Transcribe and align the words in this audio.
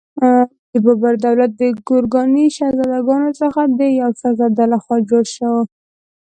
د 0.71 0.73
بابر 0.85 1.13
دولت 1.25 1.51
د 1.61 1.63
ګورکاني 1.87 2.45
شهزادګانو 2.57 3.29
څخه 3.41 3.61
د 3.79 3.81
یوه 3.99 4.13
شهزاده 4.21 4.63
لخوا 4.73 4.97
جوړ 5.09 5.23
شو. 5.35 5.53